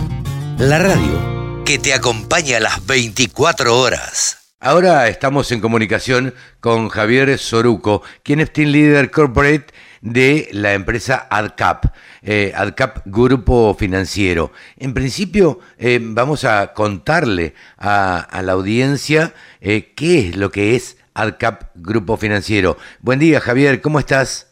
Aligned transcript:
La 0.58 0.78
radio 0.78 1.64
que 1.64 1.78
te 1.78 1.94
acompaña 1.94 2.58
a 2.58 2.60
las 2.60 2.86
24 2.86 3.78
horas. 3.78 4.38
Ahora 4.60 5.08
estamos 5.08 5.52
en 5.52 5.60
comunicación 5.60 6.34
con 6.58 6.88
Javier 6.88 7.38
Soruco, 7.38 8.02
quien 8.22 8.40
es 8.40 8.52
Team 8.52 8.70
Leader 8.70 9.10
Corporate 9.10 9.66
de 10.00 10.48
la 10.50 10.74
empresa 10.74 11.28
AdCap, 11.30 11.94
eh, 12.22 12.52
AdCap 12.56 13.02
Grupo 13.04 13.76
Financiero. 13.78 14.50
En 14.76 14.94
principio, 14.94 15.60
eh, 15.78 16.00
vamos 16.02 16.44
a 16.44 16.72
contarle 16.72 17.54
a, 17.76 18.26
la 18.42 18.52
audiencia 18.52 19.32
eh, 19.60 19.92
qué 19.94 20.28
es 20.28 20.36
lo 20.36 20.50
que 20.50 20.74
es 20.74 20.96
AdCap 21.14 21.70
Grupo 21.76 22.16
Financiero. 22.16 22.78
Buen 23.00 23.20
día, 23.20 23.40
Javier, 23.40 23.80
¿cómo 23.80 24.00
estás? 24.00 24.47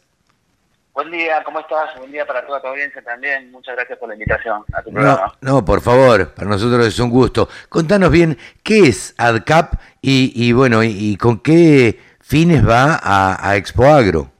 Buen 0.97 1.11
día, 1.11 1.43
¿cómo 1.43 1.59
estás? 1.59 1.95
Buen 1.99 2.11
día 2.11 2.25
para 2.25 2.43
toda 2.43 2.59
tu 2.59 2.69
audiencia 2.69 3.03
también. 3.03 3.51
Muchas 3.51 3.75
gracias 3.75 3.99
por 3.99 4.09
la 4.09 4.15
invitación 4.15 4.65
a 4.73 4.81
tu 4.81 4.91
programa. 4.91 5.31
No, 5.41 5.63
por 5.63 5.79
favor, 5.79 6.33
para 6.33 6.49
nosotros 6.49 6.87
es 6.87 6.97
un 6.97 7.11
gusto. 7.11 7.47
Contanos 7.69 8.09
bien 8.09 8.35
qué 8.63 8.79
es 8.87 9.13
AdCap 9.19 9.75
y, 10.01 10.51
bueno, 10.53 10.81
y, 10.83 11.15
con 11.17 11.39
qué 11.43 11.99
fines 12.19 12.67
va 12.67 12.95
a, 12.95 13.47
a 13.47 13.57
Expo 13.57 13.85
Agro. 13.85 14.31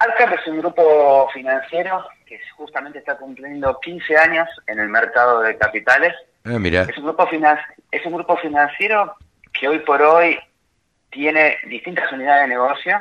AdCap 0.00 0.34
es 0.38 0.46
un 0.48 0.58
grupo 0.58 1.30
financiero 1.32 2.04
que 2.26 2.38
justamente 2.58 2.98
está 2.98 3.16
cumpliendo 3.16 3.80
15 3.80 4.18
años 4.18 4.50
en 4.66 4.80
el 4.80 4.90
mercado 4.90 5.40
de 5.40 5.56
capitales. 5.56 6.12
Ah, 6.44 6.58
mira. 6.58 6.82
Es 6.82 6.98
un 6.98 7.04
grupo 7.04 7.26
es 7.90 8.04
un 8.04 8.12
grupo 8.12 8.36
financiero 8.36 9.16
que 9.50 9.66
hoy 9.66 9.78
por 9.78 10.02
hoy 10.02 10.38
tiene 11.08 11.56
distintas 11.68 12.12
unidades 12.12 12.42
de 12.42 12.48
negocio 12.48 13.00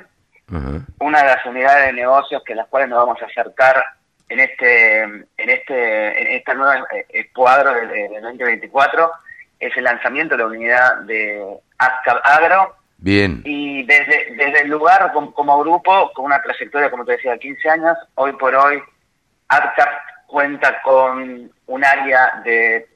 una 0.99 1.21
de 1.21 1.27
las 1.27 1.45
unidades 1.45 1.87
de 1.87 1.93
negocios 1.93 2.43
que 2.43 2.55
las 2.55 2.67
cuales 2.67 2.89
nos 2.89 2.99
vamos 2.99 3.21
a 3.21 3.25
acercar 3.25 3.83
en 4.27 4.39
este 4.39 5.01
en 5.01 5.25
este 5.37 6.21
en 6.21 6.27
esta 6.37 6.53
nueva 6.53 6.85
eh, 7.09 7.29
cuadro 7.33 7.73
del, 7.73 8.21
2024 8.21 9.11
es 9.59 9.75
el 9.75 9.83
lanzamiento 9.83 10.35
de 10.35 10.43
la 10.43 10.47
unidad 10.47 10.97
de 11.01 11.43
Agro. 11.77 12.75
Bien. 12.97 13.41
Y 13.45 13.83
desde, 13.83 14.35
desde 14.35 14.61
el 14.61 14.69
lugar 14.69 15.11
como, 15.13 15.59
grupo, 15.59 16.11
con 16.13 16.25
una 16.25 16.41
trayectoria, 16.41 16.91
como 16.91 17.05
te 17.05 17.13
decía, 17.13 17.31
de 17.31 17.39
15 17.39 17.69
años, 17.69 17.97
hoy 18.15 18.33
por 18.33 18.53
hoy 18.55 18.81
AdCap 19.47 19.89
cuenta 20.27 20.81
con 20.81 21.51
un 21.67 21.85
área 21.85 22.41
de 22.43 22.87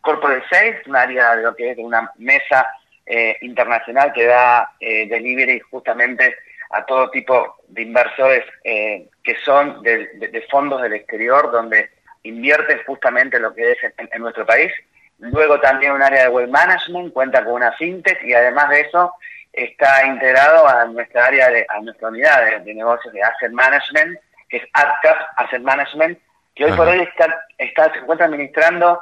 corporate 0.00 0.44
sales, 0.50 0.86
un 0.86 0.96
área 0.96 1.36
de 1.36 1.42
lo 1.42 1.54
que 1.54 1.70
es 1.70 1.78
una 1.78 2.10
mesa 2.16 2.66
eh, 3.06 3.36
internacional 3.40 4.12
que 4.12 4.26
da 4.26 4.72
eh, 4.80 5.08
delivery 5.08 5.60
justamente 5.70 6.36
a 6.70 6.84
todo 6.84 7.10
tipo 7.10 7.56
de 7.68 7.82
inversores 7.82 8.44
eh, 8.64 9.08
que 9.22 9.36
son 9.44 9.82
de, 9.82 10.46
fondos 10.50 10.82
del 10.82 10.94
exterior, 10.94 11.50
donde 11.50 11.90
invierten 12.22 12.80
justamente 12.86 13.38
lo 13.38 13.54
que 13.54 13.72
es 13.72 13.78
en, 13.96 14.22
nuestro 14.22 14.44
país. 14.44 14.72
Luego 15.18 15.60
también 15.60 15.92
un 15.92 16.02
área 16.02 16.24
de 16.24 16.28
web 16.28 16.48
management, 16.48 17.12
cuenta 17.12 17.44
con 17.44 17.54
una 17.54 17.72
fintech 17.72 18.22
y 18.22 18.34
además 18.34 18.68
de 18.70 18.80
eso 18.82 19.12
está 19.52 20.06
integrado 20.06 20.68
a 20.68 20.84
nuestra 20.86 21.26
área, 21.26 21.48
de, 21.48 21.66
a 21.68 21.80
nuestra 21.80 22.08
unidad 22.08 22.60
de, 22.60 22.74
negocios 22.74 23.12
de 23.12 23.22
asset 23.22 23.52
management, 23.52 24.18
que 24.48 24.58
es 24.58 24.62
AdCap 24.72 25.16
Asset 25.36 25.62
Management, 25.62 26.18
que 26.54 26.64
hoy 26.64 26.72
por 26.72 26.88
hoy 26.88 27.00
está, 27.00 27.46
está, 27.58 27.92
se 27.92 27.98
encuentra 27.98 28.26
administrando 28.26 29.00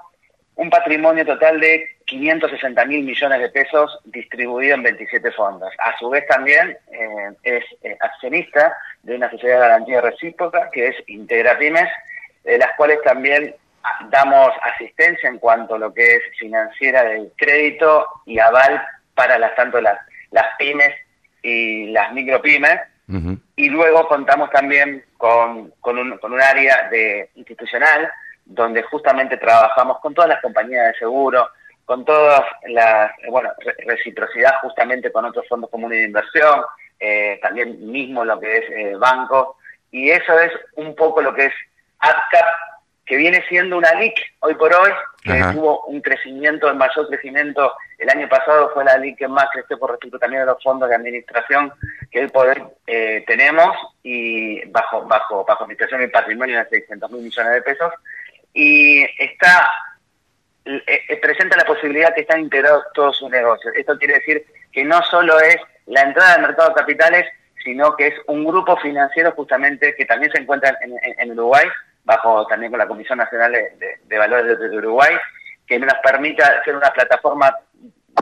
un 0.57 0.71
patrimonio 0.71 1.25
total 1.25 1.61
de 1.61 1.97
560 2.07 2.85
mil 2.87 3.05
millones 3.05 3.41
de 3.41 3.49
pesos 3.51 3.99
distribuido 4.05 4.75
en 4.75 4.83
27 4.83 5.31
fondos. 5.33 5.73
A 5.79 5.97
su 5.99 6.09
vez 6.09 6.27
también 6.27 6.77
eh, 6.93 7.31
es 7.43 7.65
eh, 7.83 7.97
accionista 8.01 8.77
de 9.03 9.17
una 9.17 9.31
sociedad 9.31 9.57
de 9.57 9.61
garantía 9.61 10.01
recíproca 10.01 10.71
que 10.73 10.89
es 10.89 10.97
Integra 11.09 11.59
Pymes, 11.59 11.89
de 12.45 12.59
las 12.59 12.73
cuales 12.77 12.99
también 13.03 13.55
damos 14.09 14.51
asistencia 14.63 15.29
en 15.29 15.39
cuanto 15.39 15.75
a 15.75 15.79
lo 15.79 15.93
que 15.93 16.17
es 16.17 16.23
financiera 16.39 17.05
del 17.05 17.33
crédito 17.37 18.07
y 18.25 18.39
aval 18.39 18.83
para 19.15 19.39
las 19.39 19.55
tanto 19.55 19.81
las, 19.81 19.99
las 20.31 20.47
pymes 20.59 20.95
y 21.43 21.87
las 21.89 22.13
micropymes. 22.13 22.81
Y 23.55 23.69
luego 23.69 24.09
contamos 24.09 24.51
también 24.51 25.05
con, 25.17 25.73
con, 25.81 25.97
un, 25.97 26.19
con 26.19 26.33
un 26.33 26.41
área 26.41 26.89
de 26.91 27.31
institucional 27.37 28.11
donde 28.47 28.83
justamente 28.85 29.37
trabajamos 29.37 29.99
con 29.99 30.15
todas 30.15 30.31
las 30.31 30.41
compañías 30.41 30.93
de 30.93 30.99
seguro, 30.99 31.49
con 31.85 32.05
todas 32.05 32.43
las, 32.69 33.13
bueno, 33.29 33.51
reciprocidad 33.87 34.61
justamente 34.63 35.13
con 35.13 35.25
otros 35.25 35.47
fondos 35.49 35.69
comunes 35.69 35.99
de 35.99 36.07
inversión, 36.07 36.63
eh, 36.99 37.39
también 37.43 37.91
mismo 37.91 38.25
lo 38.25 38.41
que 38.41 38.59
es 38.59 38.65
eh, 38.71 38.97
banco, 38.97 39.59
y 39.91 40.11
eso 40.11 40.39
es 40.41 40.53
un 40.77 40.95
poco 40.95 41.21
lo 41.21 41.35
que 41.35 41.47
es 41.47 41.55
AdCap, 41.99 42.47
que 43.05 43.17
viene 43.17 43.45
siendo 43.49 43.79
una 43.79 43.93
LIC 43.95 44.15
hoy 44.41 44.55
por 44.55 44.75
hoy, 44.75 44.91
que 45.23 45.41
tuvo 45.53 45.85
un 45.87 46.01
crecimiento, 46.01 46.69
el 46.69 46.77
mayor 46.77 47.09
crecimiento 47.09 47.73
el 47.99 48.11
año 48.11 48.29
pasado 48.29 48.71
fue 48.75 48.85
la 48.85 48.99
LIC 48.99 49.19
que 49.19 49.29
más 49.29 49.49
creció 49.53 49.79
por 49.79 49.91
respecto 49.91 50.19
también 50.19 50.43
de 50.43 50.47
los 50.47 50.63
fondos 50.63 50.89
de 50.89 50.97
administración 50.97 51.73
que 52.11 52.21
hoy 52.21 52.29
por 52.29 52.49
hoy 52.49 52.63
eh, 52.87 53.25
tenemos 53.27 53.75
y 54.03 54.65
bajo 54.67 55.03
bajo 55.07 55.45
bajo 55.45 55.65
administración 55.65 56.03
y 56.03 56.09
patrimonio 56.09 56.59
de 56.59 56.69
600 56.69 57.11
mil 57.13 57.23
millones 57.23 57.53
de 57.53 57.63
pesos 57.63 57.93
y 58.57 59.05
está 59.19 59.69
eh, 60.65 60.83
eh, 60.87 61.17
presenta 61.19 61.59
la 61.59 61.65
posibilidad 61.65 62.15
que 62.15 62.23
están 62.23 62.41
integrados 62.41 62.85
todos 62.95 63.19
sus 63.19 63.31
negocios. 63.31 63.73
Esto 63.77 63.99
quiere 63.99 64.15
decir 64.15 64.45
que 64.73 64.83
no 64.83 65.01
solo 65.03 65.39
es 65.39 65.59
la 65.85 66.03
entrada 66.03 66.35
al 66.35 66.43
mercado 66.43 66.71
de 66.71 66.75
capitales, 66.75 67.27
sino 67.63 67.95
que 67.97 68.09
es 68.09 68.15
un 68.29 68.45
grupo 68.47 68.77
financiero 68.79 69.31
justamente 69.33 69.95
que 69.95 70.07
también 70.07 70.33
se 70.33 70.41
encuentra 70.41 70.77
en, 70.81 71.31
Uruguay, 71.33 71.67
bajo 72.05 72.47
también 72.47 72.73
con 72.73 72.79
la 72.79 72.89
Comisión 72.89 73.19
Nacional 73.19 73.53
de, 73.53 74.19
Valores 74.19 74.59
de, 74.59 74.77
Uruguay, 74.79 75.15
que 75.67 75.79
nos 75.79 75.95
permita 76.03 76.65
ser 76.65 76.77
una 76.77 76.91
plataforma, 76.91 77.55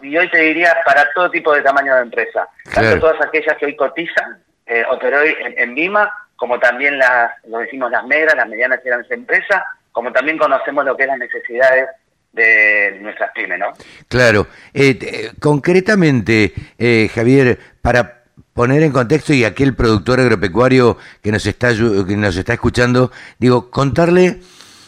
y 0.03 0.16
hoy 0.16 0.28
te 0.31 0.39
diría, 0.39 0.77
para 0.84 1.11
todo 1.15 1.31
tipo 1.31 1.55
de 1.55 1.62
tamaño 1.62 1.95
de 1.95 2.03
empresa. 2.03 2.49
Tanto 2.75 2.99
todas 2.99 3.25
aquellas 3.25 3.56
que 3.56 3.66
hoy 3.66 3.77
cotizan, 3.77 4.43
eh, 4.66 4.84
hoy 4.89 5.37
en, 5.41 5.55
en 5.59 5.75
Vima, 5.75 6.12
como 6.37 6.59
también 6.59 6.99
las, 6.99 7.31
lo 7.47 7.59
decimos 7.59 7.91
las 7.91 8.05
negras, 8.05 8.34
las 8.34 8.49
medianas 8.49 8.81
y 8.84 8.89
grandes 8.89 9.11
empresas, 9.11 9.62
como 9.94 10.12
también 10.12 10.37
conocemos 10.37 10.84
lo 10.84 10.97
que 10.97 11.05
es 11.05 11.09
las 11.09 11.19
necesidades 11.19 11.88
de 12.32 12.99
nuestras 13.00 13.31
pymes, 13.32 13.60
¿no? 13.60 13.72
Claro. 14.09 14.49
Eh, 14.75 15.31
concretamente, 15.41 16.53
eh, 16.77 17.09
Javier, 17.15 17.59
para 17.81 18.25
poner 18.53 18.83
en 18.83 18.91
contexto 18.91 19.33
y 19.33 19.44
aquel 19.44 19.77
productor 19.77 20.19
agropecuario 20.19 20.99
que 21.22 21.31
nos 21.31 21.47
está 21.47 21.69
que 21.69 22.16
nos 22.16 22.37
está 22.37 22.54
escuchando, 22.54 23.12
digo, 23.38 23.71
contarle, 23.71 24.41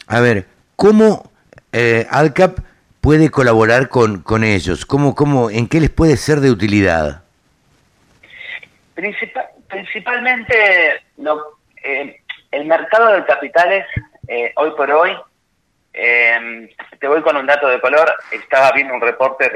a 0.08 0.18
ver, 0.18 0.46
cómo 0.74 1.30
eh, 1.72 2.06
ADCAP 2.10 2.58
puede 3.00 3.30
colaborar 3.30 3.88
con, 3.88 4.22
con 4.22 4.42
ellos, 4.42 4.84
cómo, 4.84 5.14
cómo, 5.14 5.48
en 5.48 5.68
qué 5.68 5.78
les 5.80 5.90
puede 5.90 6.16
ser 6.16 6.40
de 6.40 6.50
utilidad. 6.50 7.22
principalmente, 9.68 10.54
lo, 11.18 11.58
eh, 11.84 12.20
el 12.50 12.66
mercado 12.66 13.12
de 13.12 13.24
capitales 13.24 13.84
eh, 14.28 14.52
hoy 14.56 14.70
por 14.76 14.90
hoy, 14.90 15.16
eh, 15.92 16.68
te 17.00 17.08
voy 17.08 17.22
con 17.22 17.36
un 17.36 17.46
dato 17.46 17.68
de 17.68 17.80
color, 17.80 18.14
estaba 18.30 18.70
viendo 18.72 18.94
un 18.94 19.00
reporte 19.00 19.50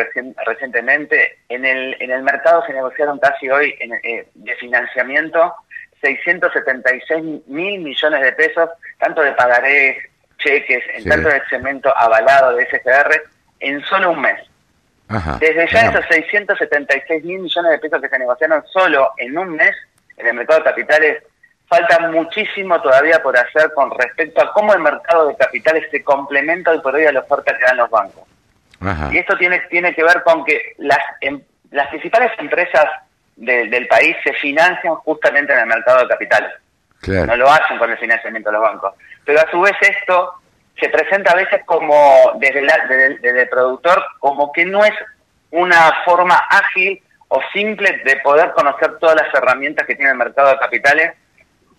recientemente, 0.47 1.39
en 1.49 1.65
el, 1.67 1.97
en 2.01 2.11
el 2.11 2.23
mercado 2.23 2.65
se 2.67 2.73
negociaron 2.73 3.19
casi 3.19 3.51
hoy 3.51 3.75
eh, 4.03 4.27
de 4.35 4.55
financiamiento 4.57 5.55
676 6.01 7.47
mil 7.47 7.81
millones 7.81 8.23
de 8.23 8.33
pesos, 8.33 8.71
tanto 8.99 9.21
de 9.21 9.33
pagarés, 9.33 9.99
cheques, 10.39 10.83
en 10.95 11.05
tanto 11.05 11.29
de 11.29 11.43
cemento 11.51 11.95
avalado 11.95 12.57
de 12.57 12.67
SGR, 12.67 13.23
en 13.61 13.83
solo 13.83 14.13
un 14.13 14.23
mes. 14.23 14.41
Desde 15.41 15.67
ya 15.69 15.91
esos 15.91 16.07
676 16.07 17.25
mil 17.25 17.41
millones 17.41 17.73
de 17.73 17.79
pesos 17.81 18.01
que 18.01 18.09
se 18.09 18.19
negociaron 18.19 18.65
solo 18.69 19.13
en 19.19 19.37
un 19.37 19.57
mes 19.57 19.77
en 20.17 20.27
el 20.29 20.35
mercado 20.35 20.61
de 20.61 20.65
capitales 20.65 21.23
falta 21.71 22.01
muchísimo 22.09 22.83
todavía 22.83 23.23
por 23.23 23.37
hacer 23.39 23.73
con 23.75 23.97
respecto 23.97 24.43
a 24.43 24.53
cómo 24.53 24.75
el 24.75 24.81
mercado 24.81 25.29
de 25.29 25.37
capitales 25.37 25.87
se 25.93 26.03
complementa 26.03 26.73
hoy 26.73 26.81
por 26.81 26.97
hoy 26.97 27.07
a 27.07 27.13
la 27.13 27.21
oferta 27.21 27.57
que 27.57 27.65
dan 27.65 27.77
los 27.77 27.89
bancos. 27.89 28.25
Y 29.13 29.19
esto 29.19 29.37
tiene, 29.37 29.61
tiene 29.71 29.95
que 29.95 30.03
ver 30.03 30.23
con 30.25 30.45
que 30.45 30.75
las, 30.79 30.99
em, 31.21 31.41
las 31.71 31.87
principales 31.89 32.33
empresas 32.39 32.87
del 33.37 33.87
país 33.87 34.17
se 34.25 34.33
financian 34.35 34.97
justamente 34.97 35.53
en 35.53 35.61
el 35.61 35.67
mercado 35.67 36.01
de 36.01 36.09
capitales. 36.09 36.51
No 37.07 37.37
lo 37.37 37.49
hacen 37.49 37.79
con 37.79 37.91
el 37.91 37.99
financiamiento 37.99 38.51
de 38.51 38.55
los 38.55 38.63
bancos. 38.63 38.95
Pero 39.25 39.41
a 39.41 39.51
su 39.51 39.61
vez 39.61 39.77
esto 39.81 40.35
se 40.79 40.89
presenta 40.89 41.33
a 41.33 41.37
veces 41.37 41.63
como 41.67 42.33
desde, 42.39 42.63
desde 43.21 43.43
el 43.43 43.49
productor 43.49 44.03
como 44.19 44.51
que 44.53 44.67
no 44.67 44.85
es 44.85 44.95
una 45.53 45.93
forma 46.05 46.37
ágil 46.51 47.01
o 47.29 47.41
simple 47.53 48.03
de 48.05 48.17
poder 48.17 48.51
conocer 48.53 48.99
todas 48.99 49.17
las 49.17 49.33
herramientas 49.33 49.87
que 49.87 49.95
tiene 49.95 50.11
el 50.11 50.19
mercado 50.19 50.51
de 50.51 50.59
capitales 50.59 51.13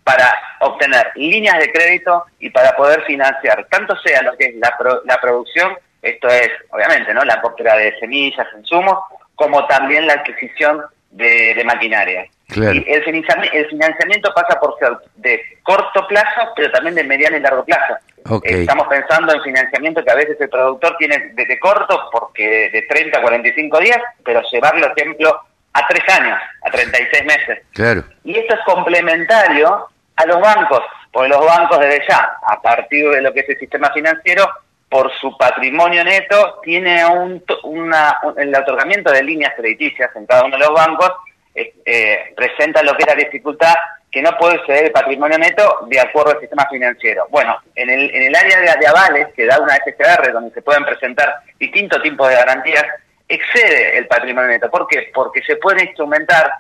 para 0.04 0.34
obtener 0.62 1.12
líneas 1.16 1.60
de 1.60 1.72
crédito 1.72 2.26
y 2.40 2.50
para 2.50 2.76
poder 2.76 3.04
financiar, 3.04 3.66
tanto 3.70 3.96
sea 3.98 4.22
lo 4.24 4.36
que 4.38 4.46
es 4.46 4.56
la, 4.56 4.76
la 5.06 5.22
producción, 5.22 5.78
esto 6.02 6.28
es 6.28 6.50
obviamente 6.72 7.14
no 7.14 7.24
la 7.24 7.40
compra 7.42 7.76
de 7.76 7.98
semillas, 8.00 8.48
insumos, 8.58 8.98
como 9.36 9.66
también 9.68 10.08
la 10.08 10.14
adquisición 10.14 10.82
de, 11.12 11.62
maquinaria. 11.66 12.26
Y 12.54 12.60
el 12.60 13.04
financiamiento, 13.04 14.34
pasa 14.34 14.60
por 14.60 14.78
ser 14.78 14.92
de 15.16 15.42
corto 15.64 16.06
plazo, 16.08 16.52
pero 16.56 16.72
también 16.72 16.96
de 16.96 17.04
mediano 17.04 17.38
y 17.38 17.40
largo 17.40 17.64
plazo. 17.64 17.96
Estamos 18.44 18.88
pensando 18.88 19.34
en 19.34 19.42
financiamiento 19.42 20.04
que 20.04 20.12
a 20.12 20.16
veces 20.16 20.40
el 20.40 20.50
productor 20.50 20.98
tiene 20.98 21.32
desde 21.34 21.60
corto, 21.60 22.10
porque 22.12 22.70
de 22.72 22.82
30 22.84 23.18
a 23.18 23.22
45 23.22 23.80
días, 23.80 24.00
pero 24.24 24.42
llevarlo, 24.52 24.94
ejemplo, 24.96 25.42
a 25.74 25.88
tres 25.88 26.04
años, 26.10 26.40
a 26.64 26.72
36 26.72 27.26
meses. 27.26 27.60
Claro. 27.72 28.04
Y 28.24 28.38
esto 28.38 28.56
es 28.56 28.60
complementario 28.66 29.88
a 30.16 30.26
los 30.26 30.40
bancos, 30.40 30.82
porque 31.12 31.30
los 31.30 31.46
bancos 31.46 31.80
desde 31.80 32.08
ya, 32.08 32.38
a 32.48 32.62
partir 32.62 33.10
de 33.10 33.22
lo 33.22 33.34
que 33.34 33.42
es 33.42 33.50
el 33.50 33.60
sistema 33.60 33.92
financiero, 33.92 34.50
por 34.90 35.12
su 35.20 35.38
patrimonio 35.38 36.04
neto, 36.04 36.60
tiene 36.64 37.06
un, 37.06 37.44
una, 37.64 38.20
el 38.38 38.54
otorgamiento 38.54 39.12
de 39.12 39.24
líneas 39.24 39.54
crediticias 39.56 40.14
en 40.16 40.26
cada 40.26 40.44
uno 40.44 40.58
de 40.58 40.66
los 40.66 40.74
bancos, 40.74 41.12
eh, 41.54 42.34
presenta 42.36 42.84
lo 42.84 42.94
que 42.96 43.04
es 43.04 43.08
la 43.08 43.24
dificultad 43.24 43.74
que 44.12 44.22
no 44.22 44.38
puede 44.38 44.64
ceder 44.66 44.86
el 44.86 44.92
patrimonio 44.92 45.38
neto 45.38 45.88
de 45.88 46.00
acuerdo 46.00 46.32
al 46.32 46.40
sistema 46.42 46.68
financiero. 46.70 47.28
Bueno, 47.30 47.58
en 47.76 47.90
el, 47.90 48.14
en 48.14 48.24
el 48.24 48.36
área 48.36 48.76
de, 48.76 48.88
avales 48.88 49.28
que 49.34 49.46
da 49.46 49.60
una 49.60 49.76
SCR, 49.76 50.34
donde 50.34 50.54
se 50.54 50.62
pueden 50.62 50.84
presentar 50.84 51.34
distintos 51.58 52.04
tipos 52.04 52.28
de 52.28 52.36
garantías, 52.36 52.84
excede 53.30 53.98
el 53.98 54.08
patrimonio 54.08 54.50
neto. 54.50 54.70
¿Por 54.70 54.86
qué? 54.88 55.10
Porque 55.14 55.42
se 55.44 55.56
puede 55.56 55.86
instrumentar 55.86 56.52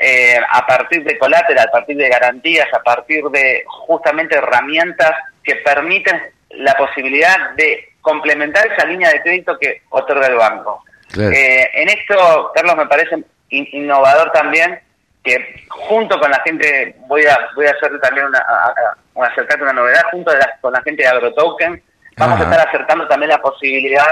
eh, 0.00 0.38
a 0.48 0.66
partir 0.66 1.02
de 1.02 1.18
colateral, 1.18 1.66
a 1.66 1.72
partir 1.72 1.96
de 1.96 2.08
garantías, 2.08 2.68
a 2.72 2.82
partir 2.82 3.24
de 3.24 3.64
justamente 3.66 4.36
herramientas 4.36 5.12
que 5.42 5.56
permiten 5.56 6.22
la 6.50 6.74
posibilidad 6.76 7.50
de 7.56 7.94
complementar 8.00 8.70
esa 8.72 8.86
línea 8.86 9.10
de 9.10 9.22
crédito 9.22 9.58
que 9.58 9.82
otorga 9.90 10.28
el 10.28 10.36
banco. 10.36 10.84
Eh, 11.18 11.70
en 11.74 11.88
esto, 11.88 12.52
Carlos, 12.54 12.76
me 12.76 12.86
parece 12.86 13.24
innovador 13.50 14.30
también 14.30 14.78
que 15.24 15.64
junto 15.68 16.18
con 16.20 16.30
la 16.30 16.40
gente, 16.40 16.94
voy 17.06 17.26
a 17.26 17.48
voy 17.56 17.66
a 17.66 17.72
hacer 17.72 17.98
también 18.00 18.26
una, 18.26 18.44
acercarte 19.26 19.62
una 19.62 19.72
novedad, 19.72 20.02
junto 20.12 20.32
con 20.60 20.72
la 20.72 20.82
gente 20.82 21.02
de 21.02 21.08
AgroToken, 21.08 21.82
vamos 22.16 22.40
a 22.40 22.44
estar 22.44 22.68
acercando 22.68 23.08
también 23.08 23.30
la 23.30 23.42
posibilidad 23.42 24.06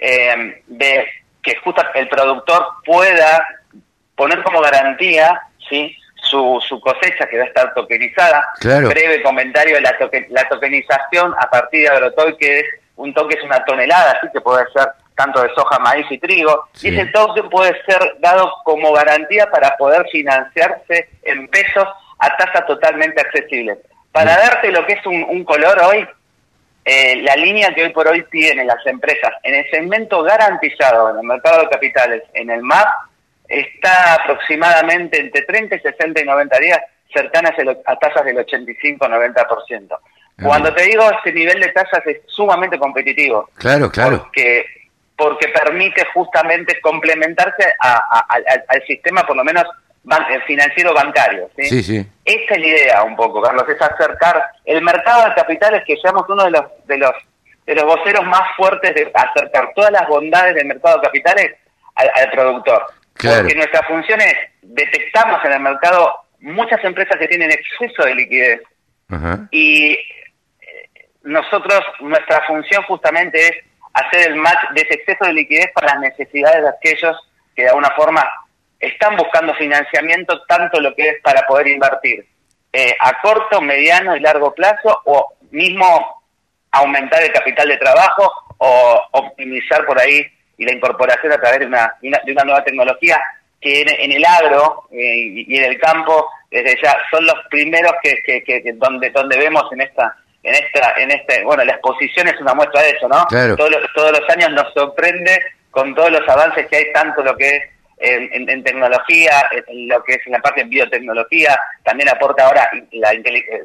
eh, 0.00 0.62
de 0.66 1.06
que 1.42 1.56
justo 1.56 1.82
el 1.94 2.08
productor 2.08 2.66
pueda 2.84 3.46
poner 4.18 4.42
como 4.42 4.60
garantía, 4.60 5.40
¿sí? 5.70 5.96
Su, 6.24 6.60
su 6.68 6.78
cosecha 6.80 7.26
que 7.26 7.38
va 7.38 7.44
a 7.44 7.46
estar 7.46 7.72
tokenizada. 7.72 8.46
Breve 8.60 9.22
comentario 9.22 9.76
de 9.76 9.80
la, 9.80 9.96
la 10.28 10.48
tokenización 10.48 11.34
a 11.38 11.48
partir 11.48 11.82
de 11.82 11.88
Agrotoy, 11.88 12.36
que 12.36 12.58
es 12.58 12.66
un 12.96 13.14
toque 13.14 13.36
es 13.38 13.44
una 13.44 13.64
tonelada, 13.64 14.18
así 14.18 14.26
que 14.32 14.40
puede 14.40 14.64
ser 14.72 14.88
tanto 15.16 15.40
de 15.40 15.48
soja, 15.54 15.78
maíz 15.78 16.06
y 16.10 16.18
trigo. 16.18 16.68
Y 16.82 16.88
ese 16.88 17.06
token 17.06 17.48
puede 17.48 17.80
ser 17.84 18.16
dado 18.18 18.52
como 18.64 18.92
garantía 18.92 19.50
para 19.50 19.76
poder 19.76 20.04
financiarse 20.10 21.08
en 21.22 21.48
pesos 21.48 21.88
a 22.18 22.36
tasa 22.36 22.66
totalmente 22.66 23.20
accesible. 23.20 23.78
Para 24.12 24.36
darte 24.36 24.72
lo 24.72 24.84
que 24.84 24.94
es 24.94 25.06
un, 25.06 25.44
color 25.44 25.80
hoy, 25.82 26.06
eh, 26.84 27.16
la 27.22 27.36
línea 27.36 27.72
que 27.72 27.84
hoy 27.84 27.90
por 27.90 28.08
hoy 28.08 28.24
tienen 28.30 28.66
las 28.66 28.84
empresas 28.84 29.32
en 29.44 29.54
el 29.54 29.70
segmento 29.70 30.22
garantizado 30.22 31.10
en 31.10 31.18
el 31.18 31.22
mercado 31.22 31.62
de 31.62 31.68
capitales, 31.68 32.22
en 32.34 32.50
el 32.50 32.62
MAP, 32.62 32.88
está 33.48 34.14
aproximadamente 34.14 35.20
entre 35.20 35.42
30 35.42 35.76
y 35.76 35.80
60 35.80 36.20
y 36.20 36.24
90 36.24 36.58
días 36.58 36.80
cercanas 37.12 37.52
a 37.86 37.96
tasas 37.96 38.24
del 38.24 38.36
85-90%. 38.36 39.98
Cuando 40.42 40.72
te 40.72 40.84
digo 40.84 41.02
ese 41.10 41.32
nivel 41.32 41.60
de 41.60 41.68
tasas 41.68 42.06
es 42.06 42.18
sumamente 42.26 42.78
competitivo. 42.78 43.50
Claro, 43.56 43.90
claro. 43.90 44.18
Porque, 44.18 44.66
porque 45.16 45.48
permite 45.48 46.06
justamente 46.14 46.80
complementarse 46.80 47.74
al 47.80 48.82
sistema, 48.86 49.26
por 49.26 49.36
lo 49.36 49.42
menos 49.42 49.64
eh, 50.04 50.40
financiero 50.46 50.94
bancario. 50.94 51.50
¿sí? 51.56 51.64
Sí, 51.64 51.82
sí. 51.82 52.06
Esta 52.24 52.54
es 52.54 52.60
la 52.60 52.66
idea 52.66 53.02
un 53.02 53.16
poco, 53.16 53.42
Carlos, 53.42 53.64
es 53.68 53.82
acercar 53.82 54.42
el 54.64 54.80
mercado 54.82 55.28
de 55.28 55.34
capitales, 55.34 55.82
que 55.84 55.96
seamos 55.96 56.22
uno 56.28 56.44
de 56.44 56.50
los, 56.52 56.64
de 56.86 56.98
los, 56.98 57.12
de 57.66 57.74
los 57.74 57.84
voceros 57.84 58.24
más 58.24 58.56
fuertes 58.56 58.94
de 58.94 59.10
acercar 59.12 59.72
todas 59.74 59.90
las 59.90 60.06
bondades 60.06 60.54
del 60.54 60.66
mercado 60.66 60.96
de 60.96 61.02
capitales 61.02 61.56
al 61.96 62.30
productor. 62.30 62.86
Porque 63.20 63.54
nuestra 63.54 63.82
función 63.86 64.20
es, 64.20 64.34
detectamos 64.62 65.44
en 65.44 65.52
el 65.52 65.60
mercado 65.60 66.14
muchas 66.40 66.82
empresas 66.84 67.16
que 67.18 67.28
tienen 67.28 67.50
exceso 67.50 68.04
de 68.04 68.14
liquidez. 68.14 68.60
Y 69.50 69.92
eh, 69.92 70.00
nosotros, 71.22 71.80
nuestra 72.00 72.46
función 72.46 72.82
justamente 72.84 73.48
es 73.48 73.52
hacer 73.92 74.30
el 74.30 74.36
match 74.36 74.70
de 74.74 74.82
ese 74.82 74.94
exceso 74.94 75.24
de 75.24 75.32
liquidez 75.32 75.70
para 75.74 75.94
las 75.94 76.00
necesidades 76.00 76.62
de 76.62 76.68
aquellos 76.68 77.16
que 77.56 77.62
de 77.62 77.68
alguna 77.68 77.90
forma 77.96 78.28
están 78.78 79.16
buscando 79.16 79.54
financiamiento, 79.54 80.42
tanto 80.46 80.80
lo 80.80 80.94
que 80.94 81.08
es 81.08 81.22
para 81.22 81.42
poder 81.42 81.68
invertir 81.68 82.26
eh, 82.72 82.94
a 83.00 83.20
corto, 83.20 83.60
mediano 83.60 84.14
y 84.14 84.20
largo 84.20 84.54
plazo, 84.54 85.02
o 85.06 85.34
mismo 85.50 86.22
aumentar 86.70 87.22
el 87.22 87.32
capital 87.32 87.68
de 87.68 87.78
trabajo 87.78 88.30
o 88.58 89.02
optimizar 89.12 89.86
por 89.86 89.98
ahí 89.98 90.24
y 90.58 90.64
la 90.64 90.74
incorporación 90.74 91.32
a 91.32 91.40
través 91.40 91.60
de 91.60 91.66
una, 91.66 91.94
de 92.00 92.32
una 92.32 92.44
nueva 92.44 92.64
tecnología 92.64 93.18
que 93.60 93.80
en, 93.80 94.12
el 94.12 94.24
agro 94.24 94.88
eh, 94.92 95.44
y 95.46 95.56
en 95.56 95.64
el 95.64 95.78
campo 95.78 96.28
desde 96.50 96.76
ya 96.82 96.96
son 97.10 97.24
los 97.24 97.36
primeros 97.50 97.92
que, 98.02 98.22
que, 98.44 98.72
donde 98.74 99.10
donde 99.10 99.38
vemos 99.38 99.64
en 99.72 99.80
esta 99.80 100.16
en 100.42 100.54
esta 100.54 100.92
en 100.98 101.10
este 101.10 101.42
bueno 101.44 101.64
la 101.64 101.72
exposición 101.72 102.28
es 102.28 102.40
una 102.40 102.54
muestra 102.54 102.82
de 102.82 102.90
eso 102.90 103.08
no 103.08 103.26
todos 103.56 103.70
los, 103.70 103.80
todos 103.94 104.12
los 104.12 104.30
años 104.30 104.50
nos 104.52 104.72
sorprende 104.72 105.40
con 105.70 105.94
todos 105.94 106.10
los 106.10 106.28
avances 106.28 106.66
que 106.68 106.76
hay 106.76 106.92
tanto 106.92 107.22
lo 107.22 107.36
que 107.36 107.48
es 107.48 107.62
en, 108.00 108.62
tecnología, 108.62 109.48
en 109.50 109.88
lo 109.88 110.02
que 110.04 110.12
es 110.14 110.26
en 110.26 110.32
la 110.32 110.38
parte 110.38 110.62
de 110.62 110.68
biotecnología, 110.68 111.58
también 111.82 112.08
aporta 112.08 112.46
ahora 112.46 112.70
la, 112.92 113.12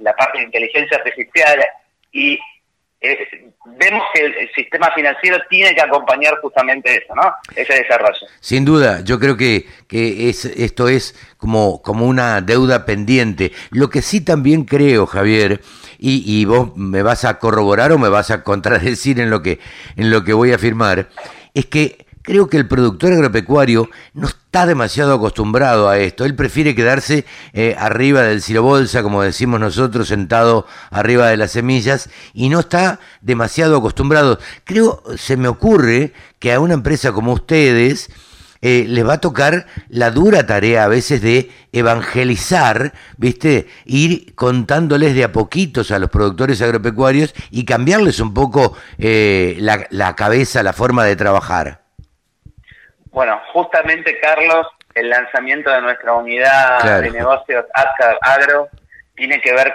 la 0.01 0.15
parte 0.15 0.39
de 0.39 0.45
inteligencia 0.45 0.97
artificial 0.97 1.63
y 2.11 2.39
eh, 3.03 3.51
vemos 3.77 4.01
que 4.13 4.25
el, 4.25 4.49
sistema 4.55 4.89
financiero 4.95 5.37
tiene 5.49 5.75
que 5.75 5.81
acompañar 5.81 6.39
justamente 6.41 6.95
eso, 6.95 7.13
¿no? 7.15 7.33
Ese 7.55 7.73
desarrollo. 7.73 8.27
Sin 8.39 8.65
duda, 8.65 9.01
yo 9.03 9.19
creo 9.19 9.37
que, 9.37 9.67
que 9.87 10.29
es, 10.29 10.45
esto 10.45 10.87
es 10.87 11.15
como, 11.37 11.81
como 11.81 12.07
una 12.07 12.41
deuda 12.41 12.85
pendiente. 12.85 13.51
Lo 13.71 13.89
que 13.89 14.01
sí 14.01 14.21
también 14.21 14.63
creo, 14.63 15.05
Javier, 15.05 15.61
y, 15.99 16.23
y 16.25 16.45
vos 16.45 16.75
me 16.75 17.03
vas 17.03 17.25
a 17.25 17.39
corroborar 17.39 17.91
o 17.91 17.97
me 17.97 18.09
vas 18.09 18.31
a 18.31 18.43
contradecir 18.43 19.19
en 19.19 19.29
lo 19.29 19.41
que, 19.41 19.59
en 19.97 20.09
lo 20.09 20.23
que 20.23 20.33
voy 20.33 20.51
a 20.51 20.55
afirmar, 20.55 21.09
es 21.53 21.65
que 21.65 22.03
Creo 22.23 22.47
que 22.47 22.55
el 22.55 22.67
productor 22.69 23.11
agropecuario 23.11 23.89
no 24.13 24.29
está 24.53 24.67
demasiado 24.67 25.15
acostumbrado 25.15 25.89
a 25.89 25.97
esto. 25.97 26.25
Él 26.25 26.35
prefiere 26.35 26.75
quedarse 26.75 27.25
eh, 27.53 27.75
arriba 27.75 28.21
del 28.21 28.39
silobolsa, 28.39 29.01
como 29.01 29.23
decimos 29.23 29.59
nosotros, 29.59 30.09
sentado 30.09 30.67
arriba 30.91 31.27
de 31.29 31.37
las 31.37 31.53
semillas, 31.53 32.07
y 32.35 32.49
no 32.49 32.59
está 32.59 32.99
demasiado 33.21 33.77
acostumbrado. 33.77 34.37
Creo, 34.63 35.01
se 35.17 35.37
me 35.37 35.47
ocurre 35.47 36.13
que 36.37 36.53
a 36.53 36.59
una 36.59 36.75
empresa 36.75 37.11
como 37.13 37.33
ustedes 37.33 38.11
eh, 38.61 38.85
les 38.87 39.03
va 39.07 39.13
a 39.13 39.21
tocar 39.21 39.65
la 39.89 40.11
dura 40.11 40.45
tarea 40.45 40.83
a 40.83 40.87
veces 40.87 41.23
de 41.23 41.49
evangelizar, 41.71 42.93
¿viste? 43.17 43.67
Ir 43.85 44.35
contándoles 44.35 45.15
de 45.15 45.23
a 45.23 45.31
poquitos 45.31 45.89
a 45.89 45.97
los 45.97 46.11
productores 46.11 46.61
agropecuarios 46.61 47.33
y 47.49 47.65
cambiarles 47.65 48.19
un 48.19 48.35
poco 48.35 48.77
eh, 48.99 49.57
la, 49.57 49.87
la 49.89 50.15
cabeza, 50.15 50.61
la 50.61 50.73
forma 50.73 51.05
de 51.05 51.15
trabajar. 51.15 51.82
Bueno, 53.13 53.39
justamente, 53.53 54.19
Carlos, 54.19 54.67
el 54.95 55.09
lanzamiento 55.09 55.69
de 55.69 55.81
nuestra 55.81 56.13
unidad 56.13 56.99
de 56.99 57.11
negocios 57.11 57.63
Agro 58.21 58.69
tiene 59.15 59.39
que 59.39 59.53
ver 59.53 59.71